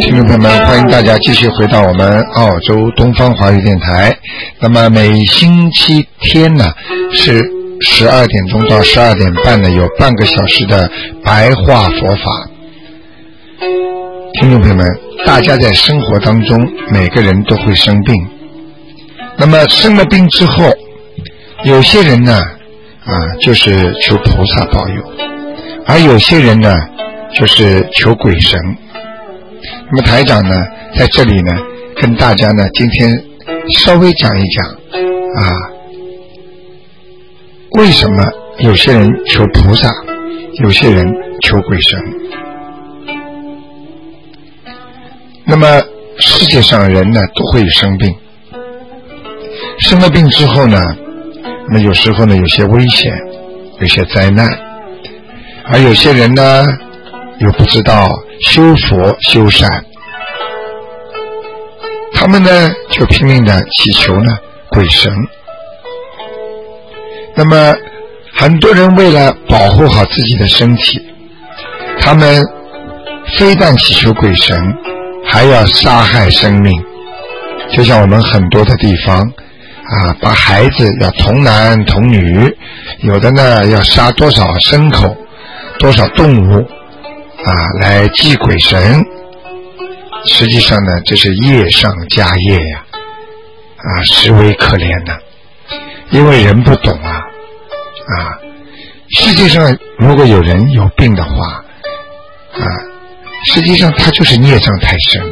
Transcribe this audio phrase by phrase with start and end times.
[0.00, 4.16] 听众朋友们，欢迎大家继续回到我们澳洲东方华语电台。
[4.60, 6.72] 那么每星期天呢
[7.12, 7.44] 是
[7.80, 10.88] 十二点钟到十二点半呢，有半个小时的
[11.24, 12.50] 白话佛法。
[14.34, 14.86] 听众朋友们，
[15.26, 16.56] 大家在生活当中，
[16.90, 18.14] 每个人都会生病。
[19.36, 20.72] 那么生了病之后，
[21.64, 22.34] 有些人呢
[23.04, 25.02] 啊，就是求菩萨保佑，
[25.86, 26.76] 而有些人呢，
[27.34, 28.60] 就是求鬼神。
[29.90, 30.54] 那么台长呢，
[30.98, 31.50] 在这里呢，
[31.96, 33.10] 跟大家呢，今天
[33.78, 35.48] 稍微讲一讲啊，
[37.70, 38.22] 为什么
[38.58, 39.90] 有些人求菩萨，
[40.62, 41.06] 有些人
[41.42, 41.98] 求鬼神？
[45.46, 45.66] 那么
[46.18, 48.14] 世界上人呢，都会生病，
[49.78, 50.82] 生了病之后呢，
[51.68, 53.10] 那么有时候呢，有些危险，
[53.80, 54.46] 有些灾难，
[55.64, 56.66] 而有些人呢，
[57.38, 58.06] 又不知道
[58.40, 59.84] 修佛修善。
[62.14, 62.50] 他们呢
[62.90, 64.36] 就拼命的祈求呢
[64.70, 65.12] 鬼神。
[67.34, 67.74] 那么
[68.34, 71.00] 很多人为了保护好自己的身体，
[72.00, 72.42] 他们
[73.36, 74.56] 非但祈求鬼神，
[75.24, 76.72] 还要杀害生命。
[77.70, 82.52] 就像我们很多的地方啊，把孩子要童男童女，
[83.02, 85.16] 有的呢要杀多少牲口、
[85.78, 86.66] 多少动物
[87.44, 89.04] 啊来祭鬼神。
[90.26, 92.84] 实际上呢，这是业上加业呀，
[93.76, 95.16] 啊，实为可怜呐。
[96.10, 97.10] 因为人不懂啊，
[98.16, 98.38] 啊，
[99.10, 101.64] 世界上如果有人有病的话，
[102.52, 102.66] 啊，
[103.46, 105.22] 实际上他就是孽障太深。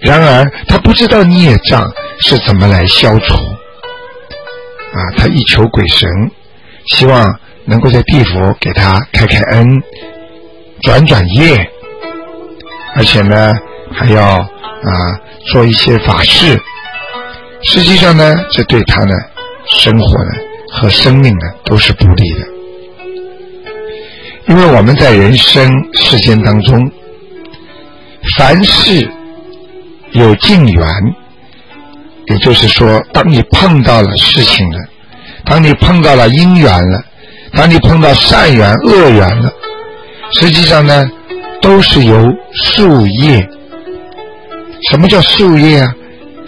[0.00, 1.90] 然而他不知道孽障
[2.20, 6.08] 是怎么来消除，啊，他一求鬼神，
[6.86, 9.82] 希望能够在地府给他开开恩，
[10.82, 11.70] 转转业，
[12.96, 13.54] 而且呢。
[13.98, 14.46] 还要啊
[15.46, 16.60] 做一些法事，
[17.62, 19.14] 实际上呢，这对他呢
[19.64, 20.32] 生活呢
[20.72, 22.40] 和生命呢都是不利的，
[24.48, 26.90] 因为我们在人生世间当中，
[28.36, 29.08] 凡事
[30.10, 30.86] 有境缘，
[32.26, 34.78] 也就是说，当你碰到了事情了，
[35.44, 37.04] 当你碰到了因缘了，
[37.54, 39.54] 当你碰到善缘恶缘了，
[40.38, 41.04] 实际上呢，
[41.62, 43.48] 都是由树叶。
[44.90, 45.94] 什么叫树业啊？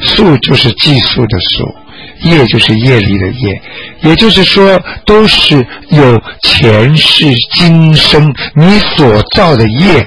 [0.01, 3.63] 树就是计数的数，业就是业力的业，
[4.03, 10.07] 也就是说，都是有前世今生你所造的业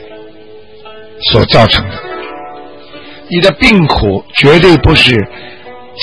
[1.31, 1.95] 所造成的。
[3.29, 5.27] 你的病苦绝对不是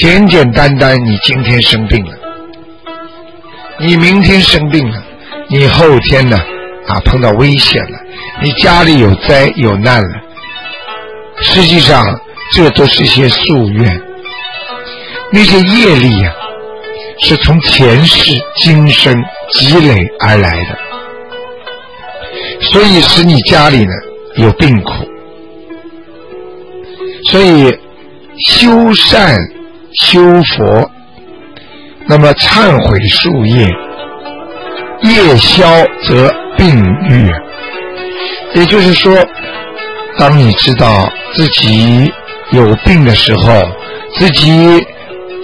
[0.01, 2.13] 简简单单你今天生病了，
[3.79, 5.03] 你明天生病了，
[5.49, 6.39] 你后天呢
[6.89, 7.99] 啊碰到危险了，
[8.43, 10.11] 你家里有灾有难了。
[11.41, 12.05] 实际上，
[12.53, 14.03] 这都是一些夙愿，
[15.31, 16.33] 那些业力呀，
[17.21, 19.15] 是从前世今生
[19.53, 20.79] 积累而来的，
[22.73, 23.93] 所以使你家里呢
[24.37, 24.91] 有病苦。
[27.31, 27.79] 所以
[28.47, 29.37] 修善
[30.01, 30.91] 修佛，
[32.07, 33.67] 那么忏悔树业，
[35.03, 35.67] 业消
[36.05, 37.31] 则病愈，
[38.55, 39.17] 也就是说。
[40.19, 42.13] 当你知道自己
[42.51, 43.53] 有病的时候，
[44.17, 44.51] 自己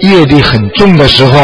[0.01, 1.39] 业力很重的时候，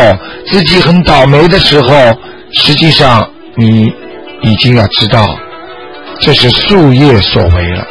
[0.48, 2.14] 自己很倒霉的时候，
[2.52, 3.26] 实际上
[3.56, 3.90] 你
[4.42, 5.26] 已经要知道，
[6.20, 7.88] 这是树业所为了。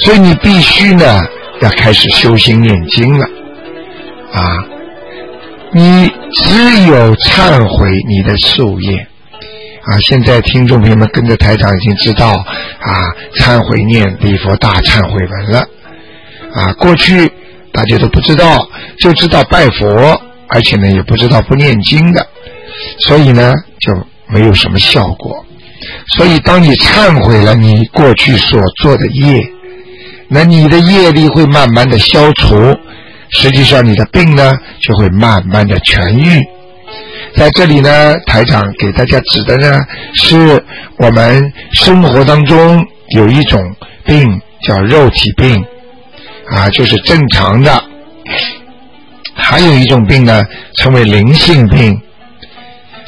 [0.00, 1.22] 所以你必须呢，
[1.60, 3.24] 要开始修心念经了，
[4.32, 4.40] 啊，
[5.72, 9.06] 你只有忏悔你的树业。
[9.86, 9.98] 啊！
[10.00, 15.60] 现在听众朋友们跟着台长已经知道啊，忏悔念礼佛大忏悔文了
[16.52, 16.72] 啊。
[16.72, 17.30] 过去
[17.72, 18.58] 大家都不知道，
[18.98, 22.26] 就知道拜佛，而且呢也不知道不念经的，
[23.06, 23.92] 所以呢就
[24.28, 25.44] 没有什么效果。
[26.16, 29.40] 所以当你忏悔了你过去所做的业，
[30.28, 32.56] 那你的业力会慢慢的消除，
[33.30, 36.44] 实际上你的病呢就会慢慢的痊愈。
[37.36, 39.78] 在这里呢，台长给大家指的呢，
[40.14, 40.64] 是
[40.96, 42.82] 我们生活当中
[43.14, 43.60] 有一种
[44.06, 45.62] 病叫肉体病，
[46.48, 47.72] 啊，就是正常的；
[49.34, 50.42] 还有一种病呢，
[50.78, 52.00] 称为灵性病。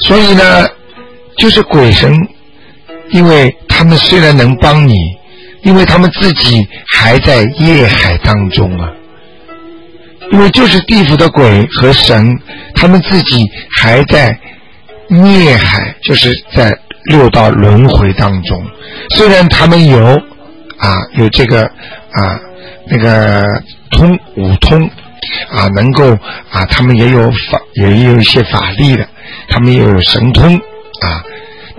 [0.01, 0.69] 所以呢，
[1.39, 2.15] 就是鬼神，
[3.11, 4.95] 因为他们虽然能帮你，
[5.63, 8.91] 因为他们自己还在业海当中啊。
[10.31, 12.39] 因为就是地府的鬼和神，
[12.75, 13.43] 他们自己
[13.79, 14.37] 还在
[15.09, 18.67] 孽海，就是在六道轮回当中。
[19.11, 20.05] 虽然他们有
[20.79, 22.39] 啊有这个啊
[22.89, 23.43] 那个
[23.91, 24.83] 通五通
[25.51, 26.13] 啊，能够
[26.51, 29.07] 啊他们也有法也有一些法力的，
[29.49, 31.25] 他们也有神通啊。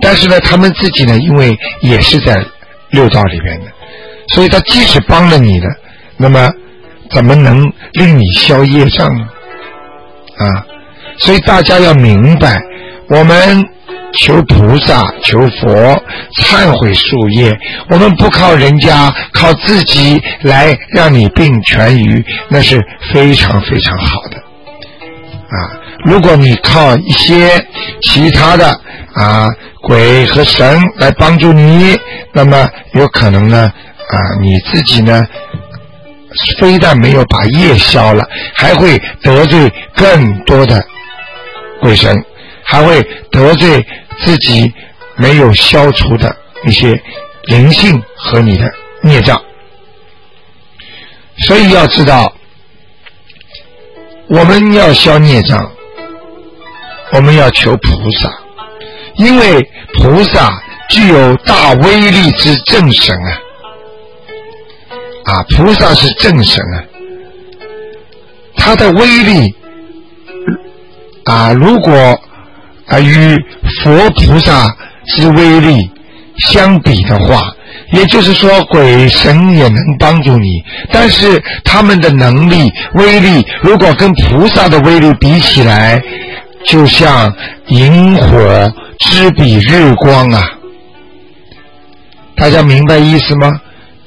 [0.00, 2.42] 但是呢，他们自己呢，因为也是在
[2.90, 3.66] 六道里边的，
[4.34, 5.66] 所以他即使帮了你的，
[6.16, 6.50] 那么。
[7.12, 7.60] 怎么能
[7.94, 9.28] 令你消业障呢？
[10.36, 10.64] 啊，
[11.20, 12.60] 所以大家要明白，
[13.08, 13.64] 我们
[14.14, 16.02] 求菩萨、求佛
[16.38, 17.56] 忏悔树业，
[17.90, 22.80] 我们不靠人家，靠自己来让你病痊愈，那是
[23.12, 24.38] 非常非常好的。
[24.38, 25.56] 啊，
[26.04, 27.64] 如果你靠一些
[28.02, 28.68] 其他的
[29.14, 29.46] 啊
[29.82, 31.96] 鬼和神来帮助你，
[32.32, 33.70] 那么有可能呢
[34.08, 35.24] 啊你自己呢。
[36.60, 38.24] 非但没有把业消了，
[38.54, 40.80] 还会得罪更多的
[41.80, 42.24] 鬼神，
[42.64, 43.84] 还会得罪
[44.24, 44.72] 自己
[45.16, 47.00] 没有消除的一些
[47.44, 48.72] 灵性和你的
[49.02, 49.40] 孽障。
[51.46, 52.34] 所以要知道，
[54.28, 55.72] 我们要消孽障，
[57.12, 58.30] 我们要求菩萨，
[59.16, 59.62] 因为
[59.94, 63.40] 菩萨具有大威力之正神啊。
[65.24, 66.84] 啊，菩萨是正神啊，
[68.56, 69.54] 他的威力
[71.30, 71.92] 啊，如果
[72.86, 73.36] 啊与
[73.82, 74.66] 佛菩萨
[75.06, 75.88] 之威力
[76.38, 77.40] 相比的话，
[77.92, 80.48] 也就是说鬼神也能帮助你，
[80.92, 86.02] 但是他们的能力威力，如果跟菩萨的威力比起来，
[86.66, 87.32] 就像
[87.68, 90.42] 萤火之比日光啊，
[92.34, 93.48] 大家明白意思吗？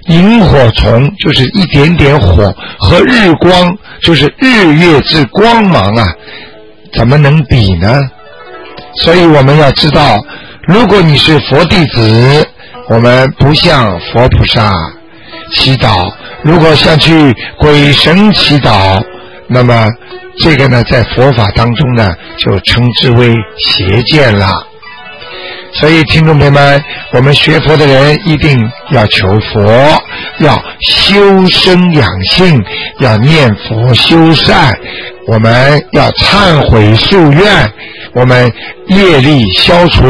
[0.08, 6.06] 萤火虫就是一点点火，和日光就是日月之光芒啊，
[6.95, 8.01] 怎么能比呢？
[9.04, 10.18] 所以我们要知道，
[10.68, 12.48] 如果你是佛弟子，
[12.90, 14.72] 我们不向佛菩萨
[15.51, 16.13] 祈祷；
[16.44, 19.01] 如果向去鬼神祈祷，
[19.48, 19.90] 那么
[20.40, 24.48] 这个呢，在佛法当中呢，就称之为邪见了。
[25.80, 26.81] 所以，听众朋友们，
[27.14, 28.58] 我们学佛的人一定
[28.92, 29.66] 要求佛，
[30.40, 32.62] 要修身养性，
[33.00, 34.72] 要念佛修善，
[35.28, 37.72] 我们要忏悔夙愿，
[38.14, 38.52] 我们
[38.88, 40.04] 业力消除，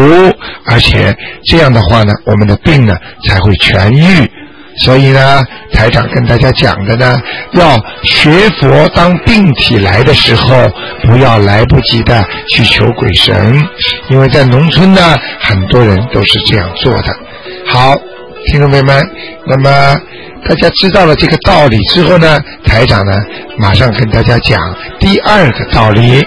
[0.65, 1.15] 而且
[1.45, 2.95] 这样的话呢，我们的病呢
[3.27, 4.29] 才会痊愈。
[4.77, 7.21] 所以呢，台长跟大家讲的呢，
[7.53, 10.69] 要学佛，当病体来的时候，
[11.03, 13.63] 不要来不及的去求鬼神，
[14.09, 15.01] 因为在农村呢，
[15.39, 17.15] 很多人都是这样做的。
[17.67, 17.95] 好，
[18.47, 19.01] 听众朋友们，
[19.47, 19.95] 那么
[20.47, 23.13] 大家知道了这个道理之后呢，台长呢，
[23.57, 24.59] 马上跟大家讲
[24.99, 26.25] 第二个道理。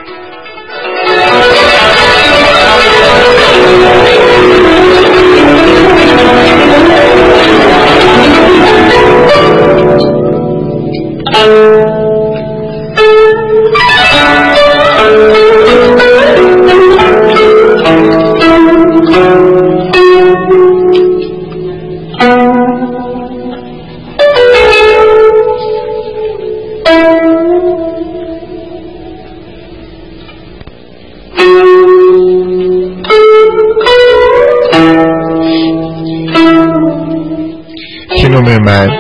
[38.67, 38.91] 们，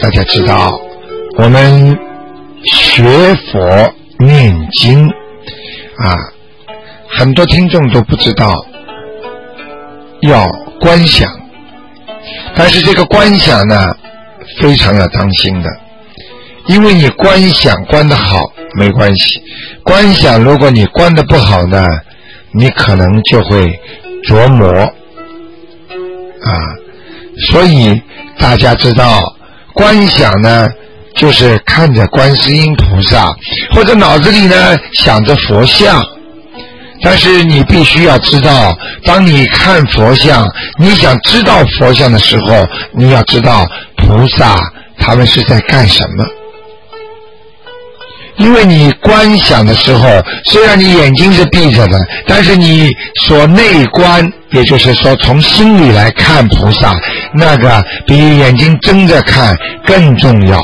[0.00, 0.70] 大家知道，
[1.36, 1.98] 我们
[2.64, 3.02] 学
[3.50, 5.04] 佛念经
[5.98, 6.14] 啊，
[7.08, 8.54] 很多听众都不知道
[10.20, 10.46] 要
[10.80, 11.28] 观想，
[12.54, 13.96] 但是这个观想呢，
[14.60, 15.68] 非常要当心的，
[16.66, 19.42] 因为你观想观的好没关系，
[19.82, 21.84] 观想如果你观的不好呢，
[22.52, 23.68] 你可能就会
[24.22, 26.52] 琢磨啊，
[27.50, 28.02] 所以。
[28.38, 29.22] 大家知道，
[29.72, 30.68] 观想呢，
[31.14, 33.34] 就是看着观世音菩萨，
[33.74, 36.04] 或者脑子里呢想着佛像。
[37.00, 40.46] 但是你必须要知道，当你看佛像，
[40.78, 43.66] 你想知道佛像的时候，你要知道
[43.96, 44.58] 菩萨
[44.98, 46.26] 他们是在干什么。
[48.38, 50.08] 因为你观想的时候，
[50.44, 52.90] 虽然你眼睛是闭着的，但是你
[53.26, 56.94] 所内观，也就是说从心里来看菩萨，
[57.34, 60.58] 那个比眼睛睁着看更重要。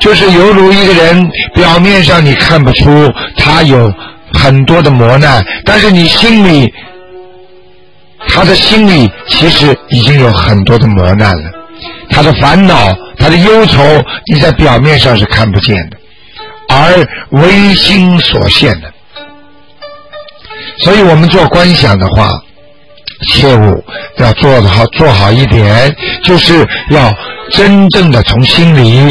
[0.00, 3.92] 就是犹如一个人表面上你看不出他有
[4.32, 6.72] 很多的磨难，但是你心里，
[8.28, 11.50] 他的心里其实已经有很多的磨难了，
[12.10, 13.82] 他的烦恼、他的忧愁，
[14.32, 15.98] 你在表面上是看不见的。
[16.74, 18.92] 而唯心所现的，
[20.78, 22.30] 所以我们做观想的话，
[23.28, 23.84] 切勿
[24.16, 27.12] 要做的好，做好一点，就是要
[27.50, 29.08] 真正的从心里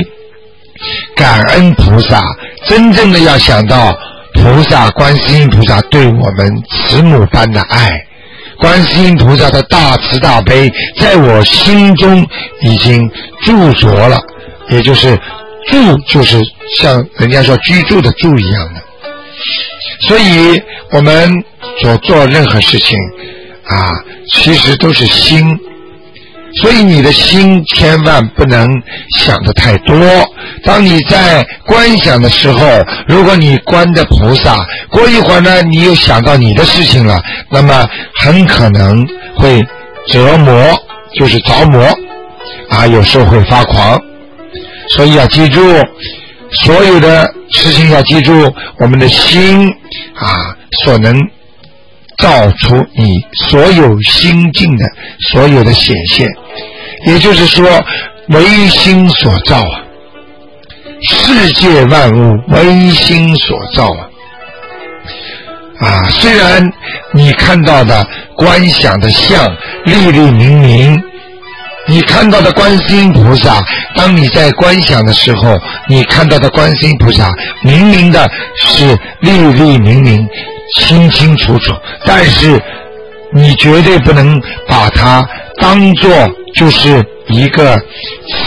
[1.16, 2.22] 感恩菩萨，
[2.68, 3.96] 真正的要想到
[4.34, 7.92] 菩萨、观世音菩萨对我们慈母般的爱，
[8.58, 12.28] 观世音菩萨的大慈大悲在我心中
[12.62, 13.10] 已经
[13.46, 14.20] 驻着了，
[14.70, 15.18] 也就是
[15.70, 16.40] 住就是
[16.78, 18.82] 像人家说居住的住一样的，
[20.08, 21.32] 所以我们
[21.82, 22.98] 所做任何事情
[23.66, 23.88] 啊，
[24.32, 25.60] 其实都是心。
[26.56, 28.68] 所以你的心千万不能
[29.18, 29.96] 想的太多。
[30.66, 32.68] 当你在观想的时候，
[33.08, 39.66] 如果你观的菩萨，过一会儿呢，你又想到你的事情了，那么很可能会
[40.10, 40.78] 折磨，
[41.18, 41.88] 就是着魔
[42.70, 43.98] 啊，有时候会发狂。
[44.90, 45.62] 所以要记住。
[46.66, 49.70] 所有的事情要记住，我们的心
[50.16, 51.18] 啊，所能
[52.18, 54.86] 造出你所有心境的
[55.30, 56.28] 所有的显现，
[57.08, 57.66] 也就是说，
[58.32, 59.80] 唯心所造啊，
[61.08, 63.88] 世界万物唯心所造
[65.80, 66.70] 啊，啊，虽然
[67.14, 69.48] 你看到的观想的像，
[69.86, 71.11] 粒粒明明。
[71.92, 73.62] 你看到的观世音菩萨，
[73.98, 77.30] 当你在观想的时候，你看到的观世音菩萨，
[77.64, 78.32] 明明的
[78.62, 80.26] 是粒粒明明、
[80.78, 81.74] 清清楚楚，
[82.06, 82.58] 但是
[83.34, 85.22] 你绝对不能把它
[85.58, 86.10] 当做
[86.56, 87.78] 就是一个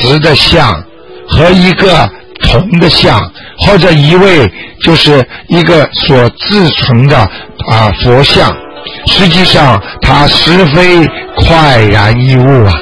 [0.01, 0.83] 瓷的像
[1.29, 2.11] 和一个
[2.41, 3.21] 铜的像，
[3.59, 4.51] 或者一位
[4.83, 7.19] 就是一个所自存的
[7.69, 8.51] 啊佛像，
[9.07, 12.73] 实际上它实非快然一物啊。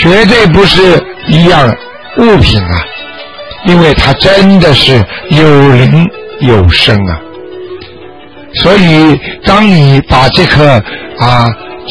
[0.00, 1.76] 绝对不是一样
[2.18, 2.82] 物品啊，
[3.66, 6.08] 因为它真的是有灵
[6.40, 7.20] 有声啊。
[8.54, 10.82] 所以，当你把这颗
[11.18, 11.46] 啊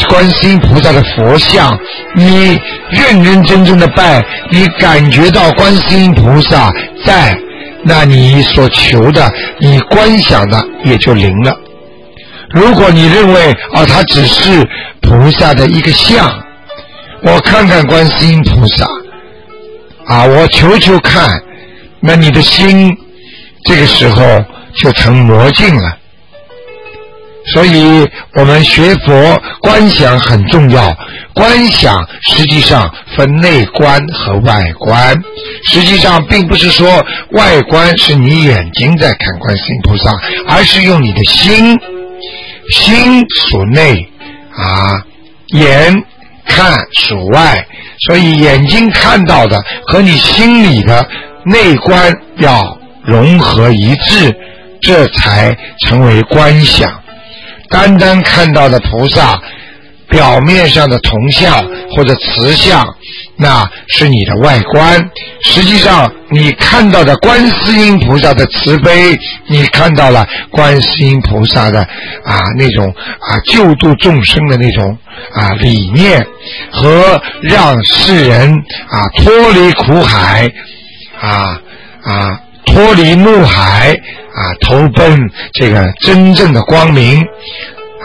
[0.10, 1.78] 观世音菩萨的佛像，
[2.16, 6.70] 你认认真真的拜，你感觉到观世音菩萨
[7.06, 7.38] 在，
[7.84, 11.56] 那你所求的，你观想的也就灵了。
[12.50, 14.68] 如果你认为啊，它只是
[15.02, 16.30] 菩萨的一个像。
[17.22, 18.86] 我看看观世音菩萨，
[20.06, 21.30] 啊，我求求看，
[22.00, 22.96] 那你的心
[23.66, 24.24] 这个时候
[24.78, 25.98] 就成魔镜了。
[27.54, 30.96] 所以我们学佛观想很重要，
[31.34, 35.22] 观想实际上分内观和外观，
[35.66, 40.12] 实际上并不是说外观是你眼睛在看观世音菩萨，
[40.48, 41.78] 而是用你的心，
[42.72, 44.10] 心属内
[44.56, 45.04] 啊，
[45.48, 46.02] 眼。
[46.50, 47.56] 看属外，
[48.08, 51.08] 所以眼睛看到的和你心里的
[51.46, 52.62] 内观要
[53.06, 54.36] 融合一致，
[54.82, 56.92] 这才成为观想。
[57.70, 59.40] 单单看到的菩萨
[60.10, 61.54] 表面上的铜像
[61.96, 62.86] 或者瓷像。
[63.42, 65.10] 那是你的外观，
[65.42, 71.80] 实际上你看到的观世音菩萨的慈悲，你看到了观世音菩萨的
[72.26, 74.98] 啊那种啊救度众生的那种
[75.34, 76.26] 啊理念
[76.72, 78.52] 和让世人
[78.90, 80.50] 啊脱离苦海
[81.20, 81.62] 啊
[82.04, 83.92] 啊脱离怒海
[84.34, 87.26] 啊投奔这个真正的光明。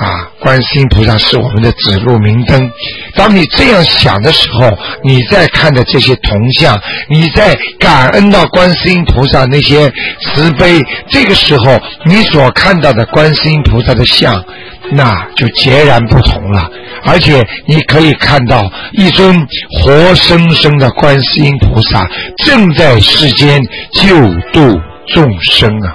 [0.00, 2.70] 啊，观世音菩萨是我们的指路明灯。
[3.14, 4.68] 当你这样想的时候，
[5.04, 6.76] 你在看的这些铜像，
[7.08, 9.88] 你在感恩到观世音菩萨那些
[10.22, 14.44] 慈悲，这个时候你所看到的观世音菩萨的像，
[14.90, 16.68] 那就截然不同了。
[17.04, 19.46] 而且你可以看到一尊
[19.80, 22.08] 活生生的观世音菩萨
[22.44, 24.16] 正在世间救
[24.52, 24.80] 度
[25.14, 25.94] 众生啊。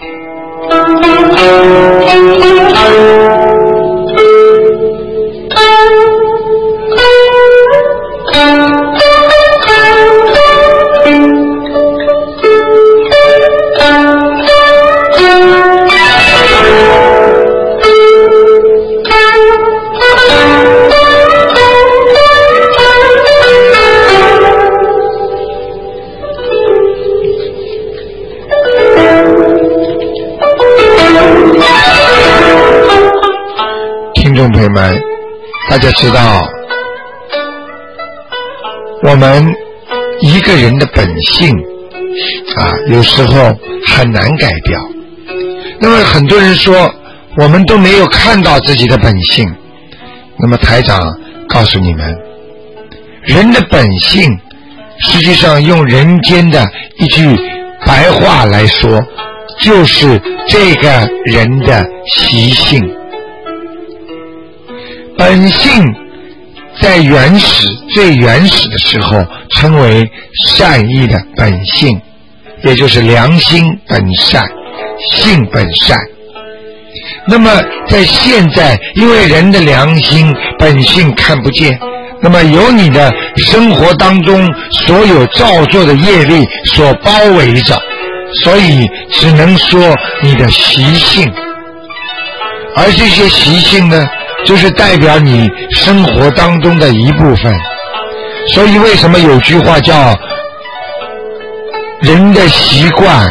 [35.79, 36.41] 家知道，
[39.03, 39.47] 我们
[40.21, 41.49] 一个人的本性
[42.57, 43.57] 啊，有时候
[43.87, 44.79] 很难改掉。
[45.79, 46.93] 那么很多人说，
[47.37, 49.47] 我们都没有看到自己的本性。
[50.37, 51.01] 那么台长
[51.47, 52.17] 告诉你们，
[53.23, 54.37] 人的本性，
[54.99, 56.65] 实际上用人间的
[56.97, 57.35] 一句
[57.85, 58.99] 白话来说，
[59.61, 62.98] 就是这个人的习性。
[65.19, 65.83] 本性
[66.81, 70.09] 在原始最原始的时候称为
[70.47, 71.99] 善意的本性，
[72.63, 74.41] 也就是良心本善，
[75.11, 75.97] 性本善。
[77.27, 77.51] 那么
[77.89, 81.77] 在现在，因为人的良心本性看不见，
[82.21, 87.77] 那么由你的生活当中所有造作的业力所包围着，
[88.45, 91.29] 所以只能说你的习性，
[92.77, 94.07] 而这些习性呢？
[94.45, 97.53] 就是代表你生活当中的一部分，
[98.53, 100.15] 所以为什么有句话叫
[102.01, 103.29] “人的习惯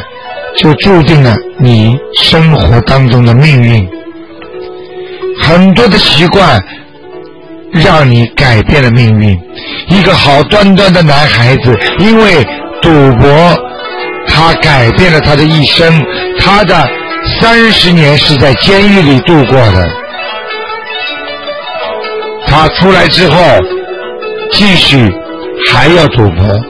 [0.56, 3.88] 就注定了你生活当中的命运”？
[5.42, 6.62] 很多的习惯
[7.72, 9.38] 让你改变了命运。
[9.88, 12.44] 一个好端端的男孩子，因为
[12.82, 13.56] 赌博，
[14.28, 16.04] 他改变了他的一生，
[16.38, 16.86] 他的
[17.40, 19.88] 三十年是在监狱里度过的。
[22.58, 23.40] 他出来之后，
[24.50, 25.14] 继续
[25.70, 26.60] 还要赌博，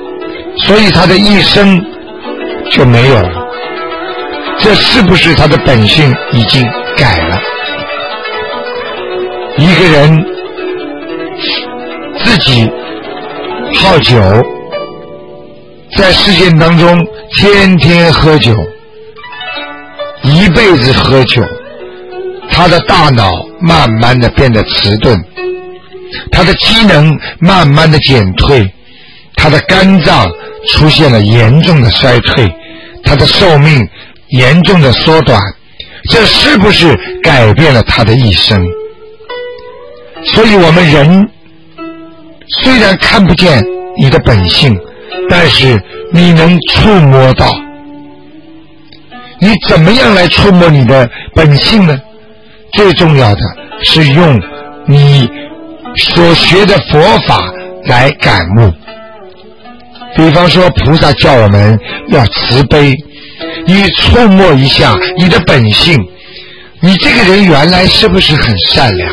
[0.67, 1.83] 所以他的一生
[2.71, 3.31] 就没有了。
[4.59, 6.63] 这是不是他的本性已经
[6.95, 7.41] 改了？
[9.57, 10.27] 一个人
[12.19, 12.71] 自己
[13.77, 14.21] 好酒，
[15.97, 17.03] 在世界当中
[17.39, 18.53] 天天喝酒，
[20.21, 21.43] 一辈子喝酒，
[22.51, 25.19] 他的大脑慢慢的变得迟钝。
[26.31, 28.71] 他的机能慢慢的减退，
[29.37, 30.31] 他的肝脏
[30.69, 32.49] 出现了严重的衰退，
[33.03, 33.89] 他的寿命
[34.29, 35.41] 严重的缩短，
[36.11, 38.63] 这是不是改变了他的一生？
[40.25, 41.29] 所以我们人
[42.63, 43.65] 虽然看不见
[43.97, 44.79] 你的本性，
[45.29, 45.81] 但是
[46.13, 47.47] 你能触摸到。
[49.41, 51.97] 你怎么样来触摸你的本性呢？
[52.73, 53.41] 最重要的
[53.85, 54.41] 是用
[54.87, 55.29] 你。
[55.99, 57.53] 所学的佛法
[57.85, 58.73] 来感悟，
[60.17, 62.95] 比方说菩萨叫我们要慈悲，
[63.67, 66.03] 你触摸一下你的本性，
[66.81, 69.13] 你这个人原来是不是很善良？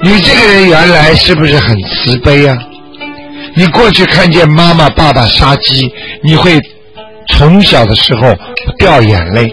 [0.00, 2.56] 你这个人原来是不是很慈悲啊？
[3.54, 5.90] 你过去看见妈妈爸爸杀鸡，
[6.22, 6.60] 你会
[7.30, 8.34] 从小的时候
[8.78, 9.52] 掉眼泪。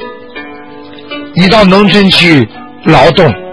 [1.36, 2.48] 你到农村去
[2.84, 3.45] 劳动。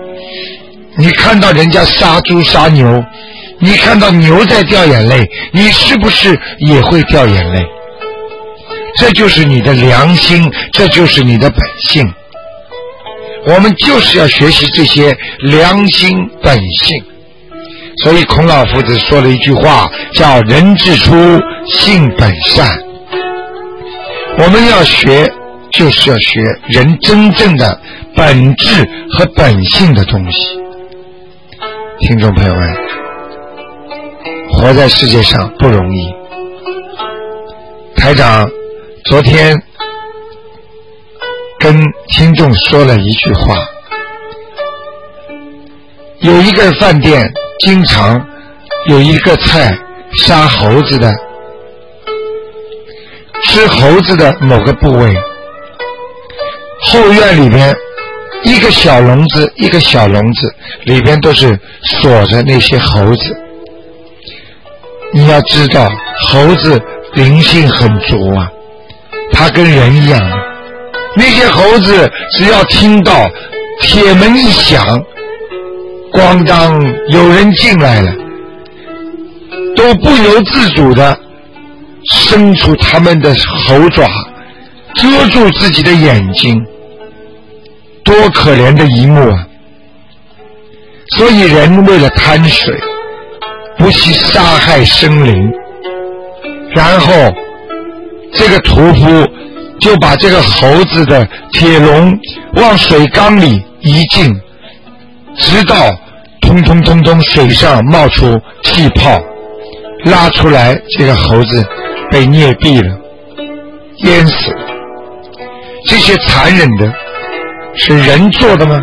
[0.98, 3.02] 你看到人家杀猪杀牛，
[3.58, 7.66] 你看到牛在掉眼泪，你是不是也会掉眼泪？
[8.98, 12.12] 这就是你的良心，这就是你的本性。
[13.46, 17.02] 我们就是要学习这些良心本性。
[18.04, 21.14] 所以孔老夫子说了一句话，叫“人之初，
[21.66, 22.78] 性本善”。
[24.38, 25.30] 我们要学，
[25.72, 27.80] 就是要学人真正的
[28.14, 30.61] 本质和本性的东西。
[32.02, 32.76] 听众朋友们，
[34.50, 36.12] 活在世界上不容易。
[37.94, 38.50] 台长
[39.04, 39.62] 昨天
[41.60, 43.54] 跟听众说了一句话：
[46.18, 48.20] 有一个饭店经常
[48.88, 49.78] 有一个菜
[50.24, 51.08] 杀猴子的，
[53.44, 55.16] 吃猴子的某个部位，
[56.80, 57.72] 后院里面。
[58.44, 63.36] 一个小笼子，一个小笼子里边都是锁着那些猴子。
[65.14, 65.88] 你要知道，
[66.28, 66.80] 猴子
[67.14, 68.50] 灵性很足啊，
[69.32, 70.20] 它跟人一样。
[71.14, 73.30] 那些猴子只要听到
[73.82, 74.82] 铁门一响，
[76.12, 78.12] 咣当有人进来了，
[79.76, 81.16] 都不由自主的
[82.10, 83.34] 伸出他们的
[83.66, 84.08] 猴爪，
[84.94, 86.58] 遮住自己的眼睛。
[88.12, 89.46] 多可怜的一幕啊！
[91.16, 92.78] 所以人为了贪水，
[93.78, 95.50] 不惜杀害生灵，
[96.74, 97.10] 然后
[98.34, 99.26] 这个屠夫
[99.80, 102.14] 就把这个猴子的铁笼
[102.56, 104.30] 往水缸里一浸，
[105.38, 105.90] 直到
[106.42, 109.18] 通通通通水上冒出气泡，
[110.04, 111.66] 拉出来，这个猴子
[112.10, 112.94] 被溺毙了，
[114.04, 114.66] 淹死了。
[115.86, 116.92] 这些残忍的。
[117.76, 118.78] 是人做的吗？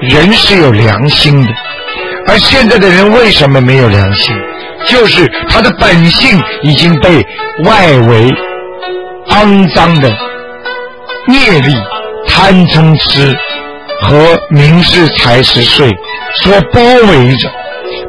[0.00, 1.52] 人是有良心的，
[2.28, 4.34] 而现在的人为什么没有良心？
[4.86, 7.24] 就是他的本性已经被
[7.64, 8.32] 外围
[9.28, 10.08] 肮脏的
[11.28, 11.74] 业力、
[12.28, 13.36] 贪嗔痴
[14.02, 15.90] 和名士财食税
[16.42, 17.50] 所包围着，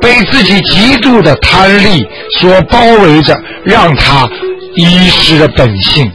[0.01, 2.05] 被自己极度的贪利
[2.37, 4.29] 所包围着，让他
[4.75, 6.11] 遗失了本性。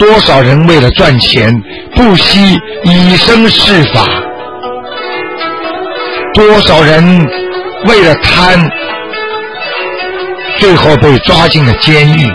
[0.00, 1.54] 多少人为了赚钱
[1.94, 4.06] 不惜以身试法？
[6.32, 7.04] 多少人
[7.84, 8.66] 为了贪，
[10.56, 12.26] 最后被抓进了监狱？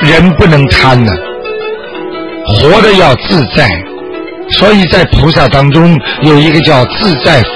[0.00, 1.12] 人不能贪呢，
[2.44, 3.68] 活得要自在。
[4.58, 7.52] 所以在菩萨当中有一个叫自在佛，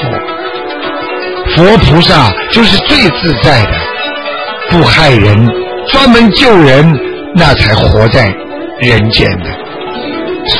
[1.56, 3.72] 佛菩萨就是最自在的，
[4.70, 5.52] 不害人，
[5.88, 6.96] 专门救人，
[7.34, 8.34] 那才活在。
[8.80, 9.46] 人间的，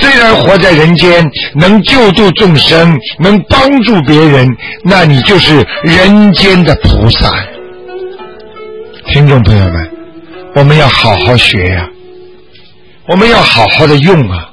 [0.00, 4.48] 虽然活在人间，能救度众生，能帮助别人，
[4.84, 7.28] 那你就是人间的菩萨。
[9.08, 9.90] 听众朋友们，
[10.54, 11.88] 我们要好好学呀，
[13.08, 14.48] 我们要好好的用啊，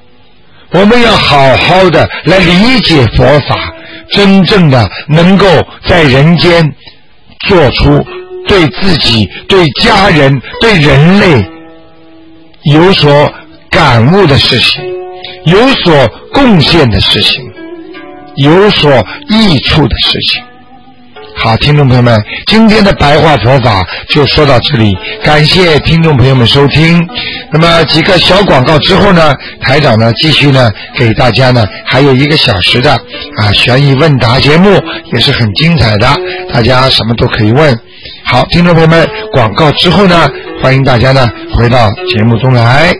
[0.72, 3.72] 我们要好好的来理解佛法，
[4.12, 5.46] 真正的能够
[5.88, 6.68] 在人间
[7.48, 8.04] 做出
[8.48, 11.46] 对自己、对家人、对人类
[12.64, 13.32] 有所。
[13.74, 14.84] 感悟的事情，
[15.46, 17.42] 有所贡献的事情，
[18.36, 18.92] 有所
[19.30, 20.44] 益处的事情。
[21.38, 24.94] 好，听众朋友们，今天的白话佛法就说到这里，
[25.24, 27.08] 感谢听众朋友们收听。
[27.54, 34.70] 那么几个小广告之后呢，台长呢继续呢给大家呢还有一个小时的啊悬疑问答节目，
[35.14, 36.08] 也是很精彩的，
[36.54, 37.74] 大家什么都可以问。
[38.26, 40.30] 好，听众朋友们，广告之后呢，
[40.62, 42.94] 欢迎大家呢回到节目中来。